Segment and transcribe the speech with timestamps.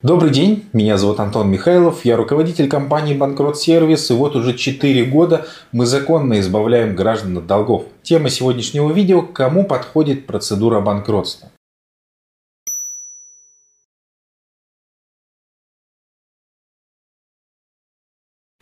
[0.00, 5.04] Добрый день, меня зовут Антон Михайлов, я руководитель компании Банкрот Сервис, и вот уже 4
[5.06, 7.82] года мы законно избавляем граждан от долгов.
[8.04, 11.50] Тема сегодняшнего видео– кому подходит процедура банкротства.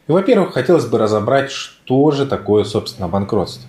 [0.08, 3.68] Во-первых, хотелось бы разобрать, что же такое, собственно, банкротство.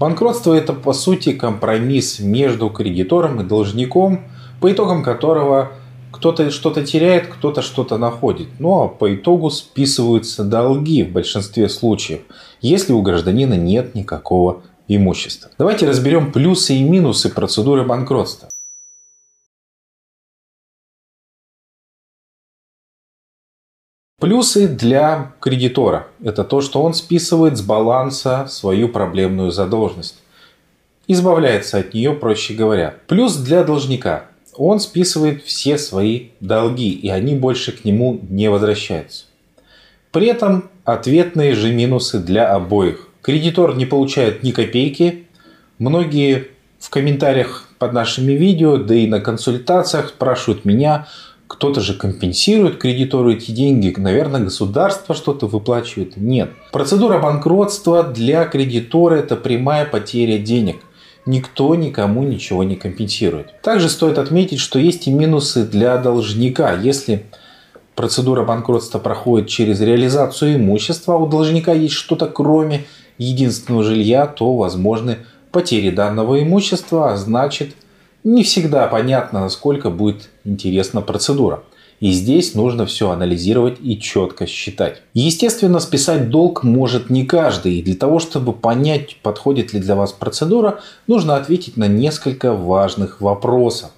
[0.00, 4.24] Банкротство– это, по сути, компромисс между кредитором и должником,
[4.62, 5.72] по итогам которого
[6.16, 8.48] кто-то что-то теряет, кто-то что-то находит.
[8.58, 12.22] Ну а по итогу списываются долги в большинстве случаев,
[12.60, 15.50] если у гражданина нет никакого имущества.
[15.58, 18.48] Давайте разберем плюсы и минусы процедуры банкротства.
[24.18, 30.16] Плюсы для кредитора– это то, что он списывает с баланса свою проблемную задолженность.
[31.06, 32.96] Избавляется от нее, проще говоря.
[33.06, 34.24] Плюс для должника
[34.58, 39.26] он списывает все свои долги, и они больше к нему не возвращаются.
[40.12, 43.08] При этом ответные же минусы для обоих.
[43.22, 45.26] Кредитор не получает ни копейки.
[45.78, 51.06] Многие в комментариях под нашими видео, да и на консультациях спрашивают меня,
[51.46, 56.16] кто-то же компенсирует кредитору эти деньги, наверное, государство что-то выплачивает.
[56.16, 56.50] Нет.
[56.72, 60.76] Процедура банкротства для кредитора– это прямая потеря денег
[61.26, 63.60] никто никому ничего не компенсирует.
[63.60, 66.72] Также стоит отметить, что есть и минусы для должника.
[66.72, 67.26] Если
[67.94, 72.84] процедура банкротства проходит через реализацию имущества, а у должника есть что-то кроме
[73.18, 75.18] единственного жилья, то возможны
[75.50, 77.74] потери данного имущества, а значит
[78.24, 81.62] не всегда понятно, насколько будет интересна процедура.
[82.00, 85.02] И здесь нужно все анализировать и четко считать.
[85.14, 87.76] Естественно, списать долг может не каждый.
[87.76, 93.20] И для того, чтобы понять, подходит ли для вас процедура, нужно ответить на несколько важных
[93.20, 93.90] вопросов.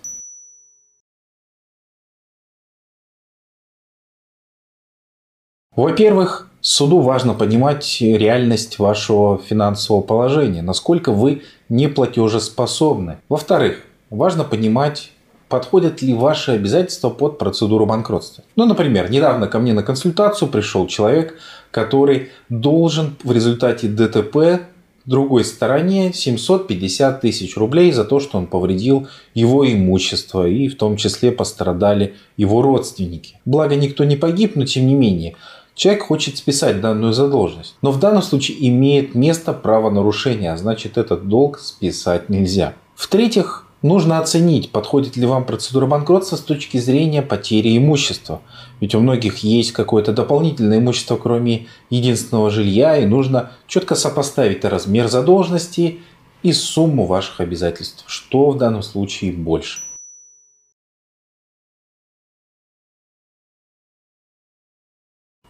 [5.75, 13.19] Во-первых, суду важно понимать реальность вашего финансового положения, насколько вы неплатежеспособны.
[13.29, 15.13] Во-вторых, важно понимать
[15.49, 18.45] подходят ли ваши обязательства под процедуру банкротства.
[18.57, 21.39] Ну, например, недавно ко мне на консультацию пришел человек,
[21.71, 24.63] который должен в результате ДТП
[25.09, 30.97] другой стороне 750 тысяч рублей за то, что он повредил его имущество и в том
[30.97, 33.41] числе пострадали его родственники.
[33.47, 35.35] Благо никто не погиб, но тем не менее
[35.79, 41.29] Человек хочет списать данную задолженность, но в данном случае имеет место правонарушение, а значит этот
[41.29, 42.75] долг списать нельзя.
[42.97, 48.41] В-третьих, Нужно оценить, подходит ли вам процедура банкротства с точки зрения потери имущества.
[48.81, 55.07] Ведь у многих есть какое-то дополнительное имущество, кроме единственного жилья, и нужно четко сопоставить размер
[55.07, 56.01] задолженности
[56.43, 58.03] и сумму ваших обязательств.
[58.09, 59.83] Что в данном случае больше?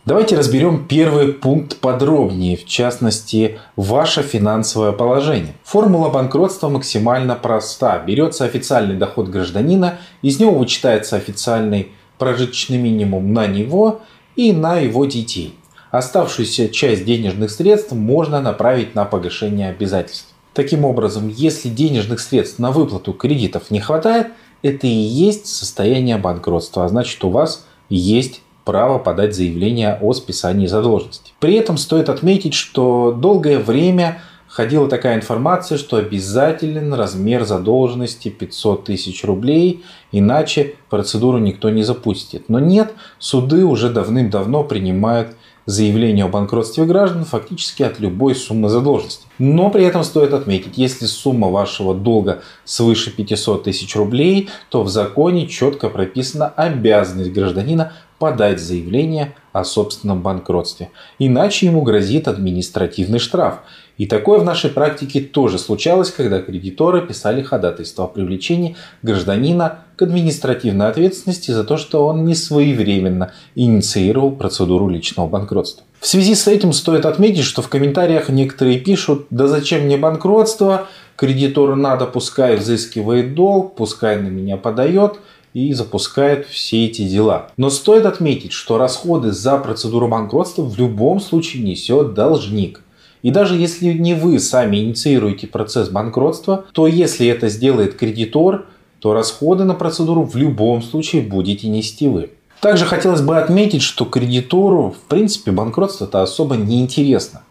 [0.08, 5.52] Давайте разберем первый пункт подробнее, в частности, ваше финансовое положение.
[5.64, 7.98] Формула банкротства максимально проста.
[7.98, 14.00] Берется официальный доход гражданина, из него вычитается официальный прожиточный минимум на него
[14.34, 15.54] и на его детей.
[15.90, 20.32] Оставшуюся часть денежных средств можно направить на погашение обязательств.
[20.54, 24.28] Таким образом, если денежных средств на выплату кредитов не хватает,
[24.62, 30.66] это и есть состояние банкротства, а значит у вас есть право подать заявление о списании
[30.66, 31.32] задолженности.
[31.40, 38.84] При этом стоит отметить, что долгое время ходила такая информация, что обязателен размер задолженности 500
[38.84, 42.50] тысяч рублей, иначе процедуру никто не запустит.
[42.50, 45.28] Но нет, суды уже давным-давно принимают
[45.68, 49.26] заявление о банкротстве граждан фактически от любой суммы задолженности.
[49.38, 54.88] Но при этом стоит отметить, если сумма вашего долга свыше 500 тысяч рублей, то в
[54.88, 60.90] законе четко прописана обязанность гражданина подать заявление о собственном банкротстве.
[61.18, 63.60] Иначе ему грозит административный штраф.
[63.96, 70.02] И такое в нашей практике тоже случалось, когда кредиторы писали ходатайство о привлечении гражданина к
[70.02, 75.84] административной ответственности за то, что он не своевременно инициировал процедуру личного банкротства.
[75.98, 80.86] В связи с этим стоит отметить, что в комментариях некоторые пишут, да зачем мне банкротство,
[81.16, 85.18] кредитору надо, пускай взыскивает долг, пускай на меня подает–
[85.54, 87.50] и запускает все эти дела.
[87.56, 92.82] Но стоит отметить, что расходы за процедуру банкротства в любом случае несет должник.
[93.22, 98.66] И даже если не вы сами инициируете процесс банкротства, то если это сделает кредитор,
[99.00, 102.30] то расходы на процедуру в любом случае будете нести вы.
[102.60, 107.42] Также хотелось бы отметить, что кредитору в принципе банкротство-то особо не интересно.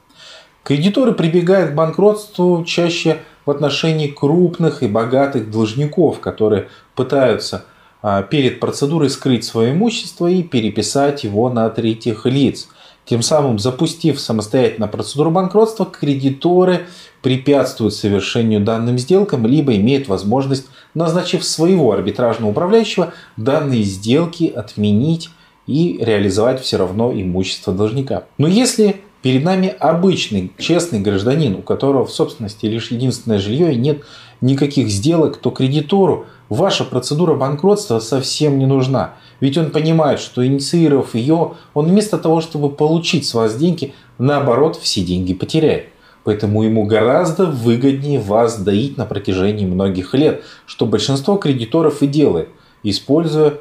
[0.63, 7.63] Кредиторы прибегают к банкротству чаще в отношении крупных и богатых должников, которые пытаются
[8.29, 12.67] перед процедурой скрыть свое имущество и переписать его на третьих лиц.
[13.05, 16.87] Тем самым, запустив самостоятельно процедуру банкротства, кредиторы
[17.21, 25.29] препятствуют совершению данным сделкам, либо имеют возможность, назначив своего арбитражного управляющего, данные сделки отменить
[25.67, 28.25] и реализовать все равно имущество должника.
[28.37, 33.77] Но если перед нами обычный, честный гражданин, у которого в собственности лишь единственное жилье и
[33.77, 34.03] нет
[34.41, 39.15] никаких сделок, то кредитору ваша процедура банкротства совсем не нужна.
[39.39, 44.77] Ведь он понимает, что инициировав ее, он вместо того, чтобы получить с вас деньги, наоборот,
[44.77, 45.89] все деньги потеряет.
[46.23, 52.49] Поэтому ему гораздо выгоднее вас доить на протяжении многих лет, что большинство кредиторов и делает,
[52.83, 53.53] используя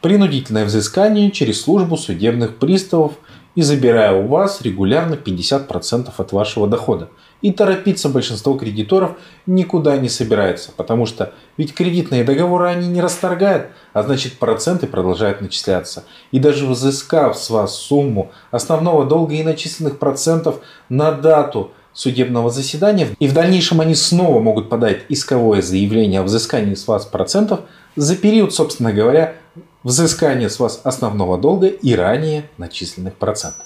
[0.00, 3.12] принудительное взыскание через службу судебных приставов
[3.54, 7.10] и забирая у вас регулярно 50% от вашего дохода.
[7.42, 9.12] И торопиться большинство кредиторов
[9.46, 15.40] никуда не собирается, потому что ведь кредитные договоры они не расторгают, а значит проценты продолжают
[15.40, 16.04] начисляться.
[16.32, 23.08] И даже взыскав с вас сумму основного долга и начисленных процентов на дату судебного заседания,
[23.18, 27.60] и в дальнейшем они снова могут подать исковое заявление о взыскании с вас процентов
[27.96, 29.34] за период, собственно говоря,
[29.82, 33.64] взыскания с вас основного долга и ранее начисленных процентов.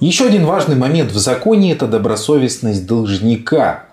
[0.00, 3.86] Еще один важный момент в законе– это добросовестность должника.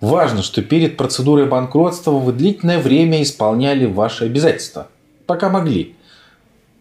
[0.00, 4.88] Важно, что перед процедурой банкротства вы длительное время исполняли ваши обязательства,
[5.26, 5.94] пока могли.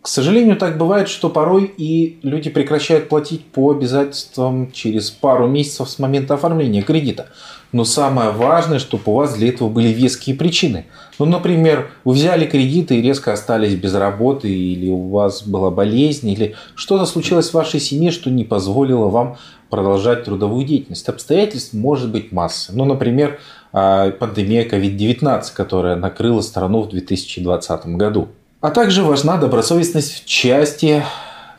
[0.04, 5.90] К сожалению, так бывает, что порой и люди прекращают платить по обязательствам через пару месяцев
[5.90, 7.28] с момента оформления кредита.
[7.72, 10.88] Но самое важное, чтобы у вас для этого были веские причины.
[11.20, 16.30] Ну, например, вы взяли кредиты и резко остались без работы, или у вас была болезнь,
[16.30, 19.38] или что-то случилось в вашей семье, что не позволило вам
[19.70, 21.08] продолжать трудовую деятельность.
[21.08, 22.74] Обстоятельств может быть масса.
[22.76, 23.40] Ну, например,
[23.72, 28.28] а, пандемия COVID-19, которая накрыла страну в 2020 году.
[28.64, 31.04] А также важна добросовестность в части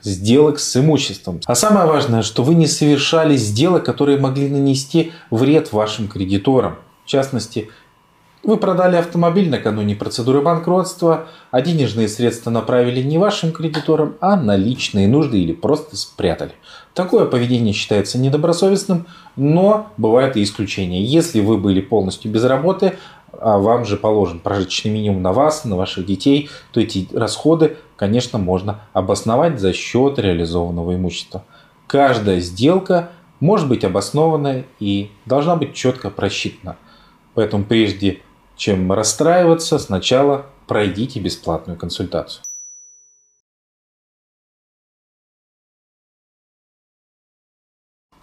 [0.00, 1.38] сделок с имуществом.
[1.44, 6.76] А самое важное, что вы не совершали сделок, которые могли нанести вред вашим кредиторам.
[7.04, 7.68] В частности,
[8.42, 14.56] вы продали автомобиль накануне процедуры банкротства, а денежные средства направили не вашим кредиторам, а на
[14.56, 16.52] личные нужды или просто спрятали.
[16.94, 21.04] Такое поведение считается недобросовестным, но бывают и исключения.
[21.04, 22.94] Если вы были полностью без работы,
[23.40, 28.38] а вам же положен прожиточный минимум на вас, на ваших детей, то эти расходы, конечно,
[28.38, 31.44] можно обосновать за счет реализованного имущества.
[31.86, 33.10] Каждая сделка
[33.40, 36.76] может быть обоснована и должна быть четко просчитана.
[37.34, 38.20] Поэтому прежде
[38.56, 42.42] чем расстраиваться, сначала пройдите бесплатную консультацию.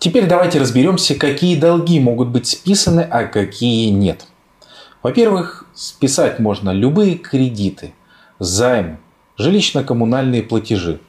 [0.02, 4.26] Теперь давайте разберемся, какие долги могут быть списаны, а какие нет.
[5.04, 7.94] Во-первых, списать можно любые кредиты,
[8.40, 9.00] займы,
[9.38, 11.00] жилищно-коммунальные платежи.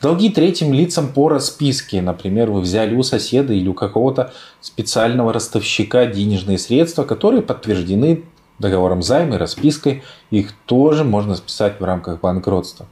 [0.00, 2.02] Долги третьим лицам по расписке.
[2.02, 8.24] Например, вы взяли у соседа или у какого-то специального ростовщика денежные средства, которые подтверждены
[8.58, 10.02] договором займа и распиской.
[10.30, 12.86] Их тоже можно списать в рамках банкротства.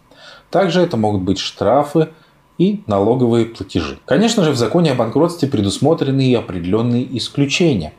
[0.50, 2.08] Также это могут быть штрафы
[2.58, 3.98] и налоговые платежи.
[4.04, 7.92] Конечно же, в законе о банкротстве предусмотрены и определенные исключения.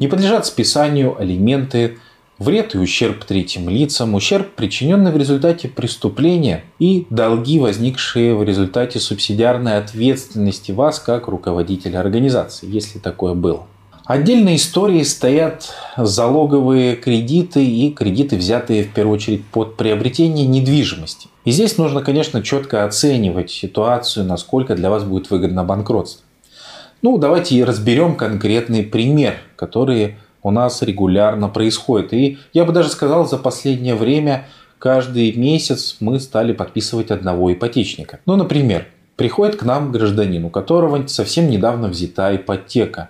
[0.00, 1.98] Не подлежат списанию алименты,
[2.38, 8.98] вред и ущерб третьим лицам, ущерб, причиненный в результате преступления и долги, возникшие в результате
[8.98, 13.66] субсидиарной ответственности вас как руководителя организации, если такое было.
[14.04, 21.28] Отдельной историей стоят залоговые кредиты и кредиты, взятые в первую очередь под приобретение недвижимости.
[21.46, 26.22] И здесь нужно, конечно, четко оценивать ситуацию, насколько для вас будет выгодно банкротство.
[27.00, 32.12] Ну, давайте разберем конкретный пример, который у нас регулярно происходит.
[32.12, 34.46] И я бы даже сказал, за последнее время
[34.78, 38.20] каждый месяц мы стали подписывать одного ипотечника.
[38.26, 43.08] Ну, например, приходит к нам гражданин, у которого совсем недавно взята ипотека.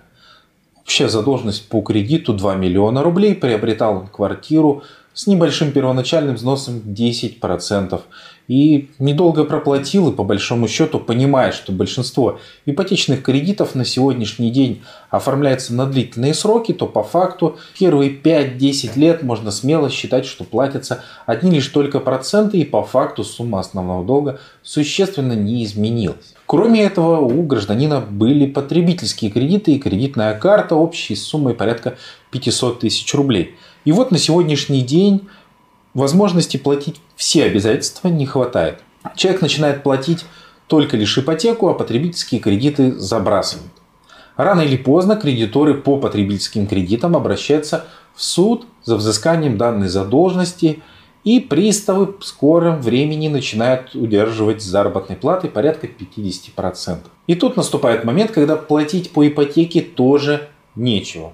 [0.81, 4.83] Общая задолженность по кредиту 2 миллиона рублей, приобретал он квартиру
[5.15, 8.01] с небольшим первоначальным взносом 10%
[8.47, 14.83] и недолго проплатил, и по большому счету понимая, что большинство ипотечных кредитов на сегодняшний день
[15.09, 21.03] оформляется на длительные сроки, то по факту первые 5-10 лет можно смело считать, что платятся
[21.25, 26.35] одни лишь только проценты, и по факту сумма основного долга существенно не изменилась.
[26.45, 31.97] Кроме этого, у гражданина были потребительские кредиты и кредитная карта общей суммой порядка
[32.29, 33.55] 500 тысяч рублей.
[33.85, 35.27] И вот на сегодняшний день
[35.93, 38.81] возможности платить все обязательства не хватает.
[39.15, 40.25] Человек начинает платить
[40.67, 43.71] только лишь ипотеку, а потребительские кредиты забрасывают.
[44.35, 50.81] Рано или поздно кредиторы по потребительским кредитам обращаются в суд за взысканием данной задолженности,
[51.23, 56.99] и приставы в скором времени начинают удерживать заработной платы порядка 50%.
[57.25, 61.33] И тут наступает момент, когда платить по ипотеке тоже нечего.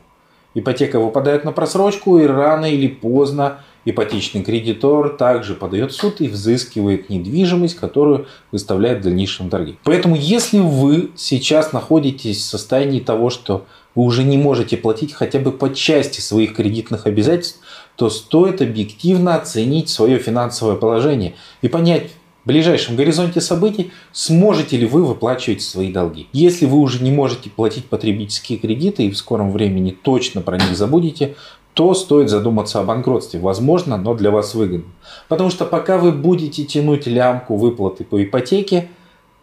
[0.54, 6.28] Ипотека выпадает на просрочку, и рано или поздно ипотечный кредитор также подает в суд и
[6.28, 9.78] взыскивает недвижимость, которую выставляет в дальнейшем торги.
[9.84, 13.66] Поэтому, если вы сейчас находитесь в состоянии того, что
[13.96, 17.62] вы уже не можете платить хотя бы по части своих кредитных обязательств,
[17.96, 22.12] то стоит объективно оценить свое финансовое положение и понять,
[22.44, 26.28] в ближайшем горизонте событий сможете ли вы выплачивать свои долги.
[26.34, 30.76] Если вы уже не можете платить потребительские кредиты и в скором времени точно про них
[30.76, 31.36] забудете,
[31.74, 33.40] то стоит задуматься о банкротстве.
[33.40, 34.92] Возможно, но для вас выгодно.
[35.28, 38.90] Потому что пока вы будете тянуть лямку выплаты по ипотеке,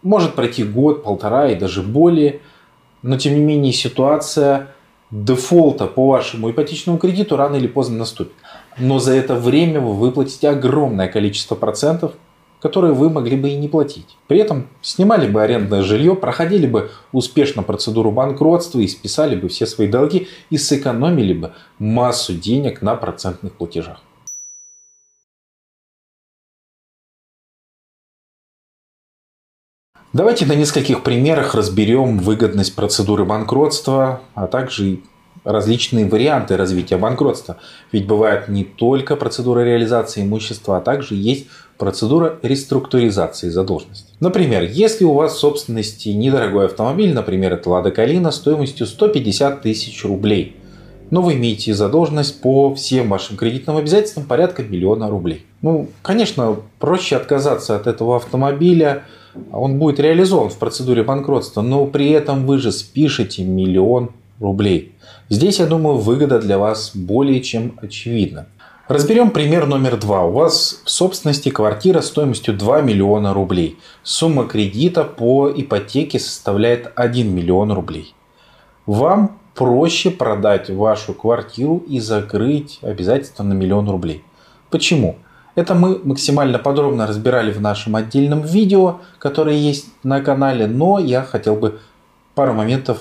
[0.03, 2.41] может пройти год, полтора и даже более,
[3.01, 4.75] но тем не менее ситуация
[5.09, 8.33] дефолта по вашему ипотечному кредиту рано или поздно наступит.
[8.77, 12.11] Но за это время вы выплатите огромное количество процентов–
[12.61, 14.17] которые вы могли бы и не платить.
[14.27, 19.65] При этом снимали бы арендное жилье, проходили бы успешно процедуру банкротства и списали бы все
[19.65, 24.01] свои долги и сэкономили бы массу денег на процентных платежах.
[30.11, 35.01] Давайте на нескольких примерах разберем выгодность процедуры банкротства, а также
[35.43, 37.57] различные варианты развития банкротства.
[37.91, 41.47] Ведь бывает не только процедура реализации имущества, а также есть
[41.79, 44.13] процедура реструктуризации задолженности.
[44.19, 50.03] Например, если у вас в собственности недорогой автомобиль, например, это Лада Калина, стоимостью 150 тысяч
[50.03, 50.57] рублей,
[51.09, 55.45] но вы имеете задолженность по всем вашим кредитным обязательствам порядка миллиона рублей.
[55.61, 59.03] Ну, конечно, проще отказаться от этого автомобиля,
[59.51, 64.09] он будет реализован в процедуре банкротства, но при этом вы же спишете миллион
[64.41, 64.91] рублей.
[65.29, 68.47] Здесь, я думаю, выгода для вас более чем очевидна.
[68.89, 70.25] Разберем пример номер два.
[70.25, 73.77] У вас в собственности квартира стоимостью 2 миллиона рублей.
[74.01, 78.15] Сумма кредита по ипотеке составляет 1 миллион рублей.
[78.87, 84.23] Вам проще продать вашу квартиру и закрыть обязательства на миллион рублей.
[84.71, 85.17] Почему?
[85.53, 91.21] Это мы максимально подробно разбирали в нашем отдельном видео, которое есть на канале, но я
[91.21, 91.79] хотел бы
[92.33, 92.97] пару моментов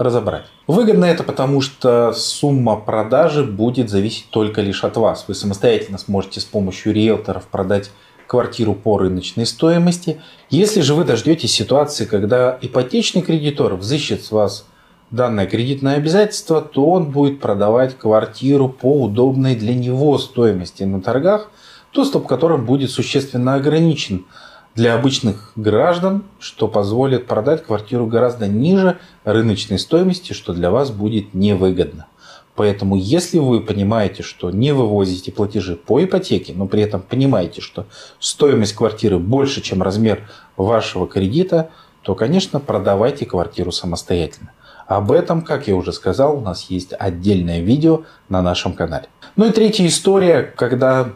[0.00, 0.46] разобрать.
[0.66, 5.24] Выгодно это потому, что сумма продажи будет зависеть только лишь от вас.
[5.28, 7.90] Вы самостоятельно сможете с помощью риэлторов продать
[8.26, 10.20] квартиру по рыночной стоимости.
[10.50, 14.66] Если же вы дождетесь ситуации, когда ипотечный кредитор взыщет с вас
[15.10, 21.50] данное кредитное обязательство, то он будет продавать квартиру по удобной для него стоимости на торгах,
[21.92, 24.26] доступ к которым будет существенно ограничен
[24.74, 31.34] для обычных граждан, что позволит продать квартиру гораздо ниже рыночной стоимости, что для вас будет
[31.34, 32.06] невыгодно.
[32.54, 37.86] Поэтому, если вы понимаете, что не вывозите платежи по ипотеке, но при этом понимаете, что
[38.18, 41.70] стоимость квартиры больше, чем размер вашего кредита,
[42.02, 44.52] то, конечно, продавайте квартиру самостоятельно.
[44.86, 49.06] Об этом, как я уже сказал, у нас есть отдельное видео на нашем канале.
[49.36, 51.10] Ну и третья история, когда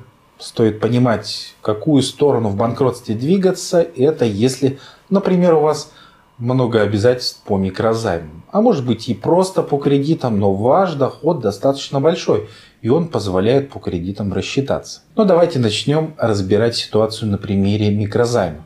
[0.44, 5.90] стоит понимать, какую сторону в банкротстве двигаться, это если, например, у вас
[6.36, 12.00] много обязательств по микрозаймам, а может быть и просто по кредитам, но ваш доход достаточно
[12.00, 12.48] большой,
[12.82, 15.00] и он позволяет по кредитам рассчитаться.
[15.16, 18.64] Но давайте начнем разбирать ситуацию на примере микрозайма.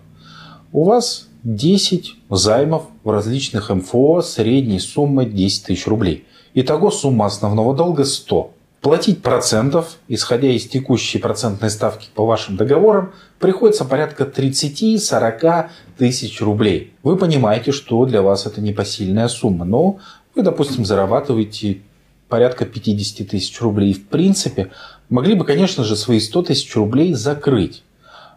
[0.73, 6.27] У вас 10 займов в различных МФО средней суммой 10 тысяч рублей.
[6.55, 8.51] Итого сумма основного долга 100.
[8.81, 16.93] Платить процентов, исходя из текущей процентной ставки по вашим договорам, приходится порядка 30-40 тысяч рублей.
[17.03, 19.99] Вы понимаете, что для вас это непосильная сумма, но
[20.37, 21.83] вы, допустим, зарабатываете
[22.29, 23.95] порядка 50 тысяч рублей.
[23.95, 24.71] В принципе,
[25.09, 27.83] могли бы, конечно же, свои 100 тысяч рублей закрыть.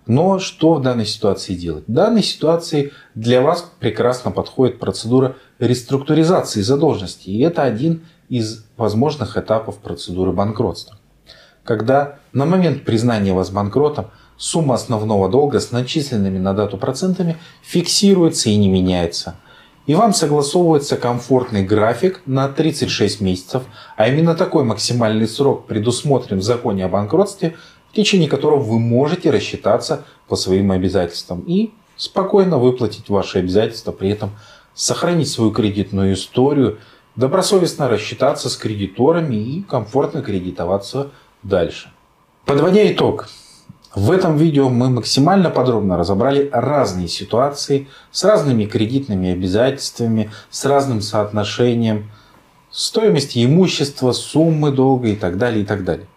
[0.07, 1.83] Но что в данной ситуации делать?
[1.88, 7.29] В данной ситуации для вас прекрасно подходит процедура реструктуризации задолженности.
[7.29, 10.97] И это один из возможных этапов процедуры банкротства.
[11.65, 14.07] Когда на момент признания вас банкротом
[14.38, 19.35] сумма основного долга с начисленными на дату процентами фиксируется и не меняется.
[19.85, 23.63] И вам согласовывается комфортный график на 36 месяцев,
[23.97, 27.57] а именно такой максимальный срок предусмотрен в законе о банкротстве,
[27.91, 34.09] в течение которого вы можете рассчитаться по своим обязательствам и спокойно выплатить ваши обязательства, при
[34.09, 34.31] этом
[34.73, 36.79] сохранить свою кредитную историю–
[37.15, 41.12] добросовестно рассчитаться с кредиторами и комфортно кредитоваться
[41.44, 41.91] дальше.
[42.46, 43.27] Подводя итог,
[43.94, 51.01] В этом видео мы максимально подробно разобрали разные ситуации с разными кредитными обязательствами, с разным
[51.01, 52.10] соотношением
[52.70, 56.08] стоимости имущества, суммы долга и так далее, и так далее.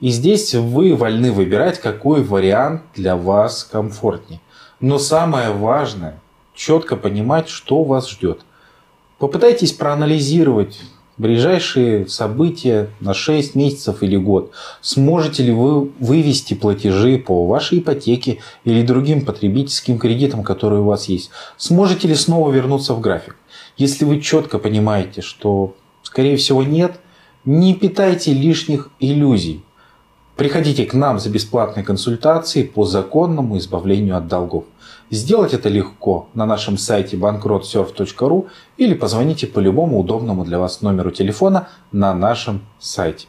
[0.00, 4.42] И здесь вы вольны выбирать, какой вариант для вас комфортнее.
[4.80, 6.20] Но самое важное–
[6.54, 8.42] четко понимать, что вас ждет.
[9.18, 10.78] Попытайтесь проанализировать
[11.16, 14.52] ближайшие события на 6 месяцев или год.
[14.82, 21.08] Сможете ли вы вывести платежи по вашей ипотеке или другим потребительским кредитам, которые у вас
[21.08, 21.30] есть?
[21.56, 23.36] Сможете ли снова вернуться в график?
[23.78, 27.00] Если вы четко понимаете, что скорее всего нет,
[27.46, 29.64] не питайте лишних иллюзий.
[30.36, 34.64] Приходите к нам за бесплатной консультацией по законному избавлению от долгов.
[35.10, 41.10] Сделать это легко на нашем сайте bankrodsurf.ru или позвоните по любому удобному для вас номеру
[41.10, 43.28] телефона на нашем сайте.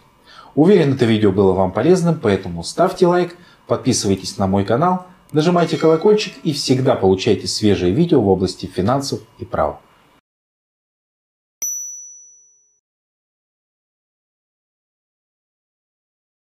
[0.54, 3.38] Уверен, это видео было вам полезным, поэтому ставьте лайк,
[3.68, 9.46] подписывайтесь на мой канал, нажимайте колокольчик и всегда получайте свежие видео в области финансов и
[9.46, 9.80] права.